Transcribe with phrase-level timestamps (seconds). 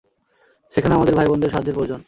[0.71, 1.99] সেখানে আমাদের ভাই বোনদের সাহায্যের প্রয়োজন।